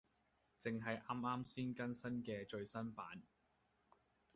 [0.57, 3.21] 正係啱啱先更新嘅最新版